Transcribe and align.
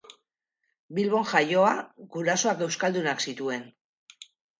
Bilbon 0.99 1.27
jaioa, 1.31 1.73
gurasoak 2.15 2.63
euskaldunak 2.69 3.23
zituen. 3.27 3.69